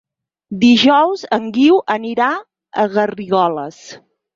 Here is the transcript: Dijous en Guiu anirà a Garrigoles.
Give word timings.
Dijous 0.63 1.23
en 1.39 1.47
Guiu 1.59 1.79
anirà 1.99 2.33
a 2.41 2.91
Garrigoles. 2.99 3.85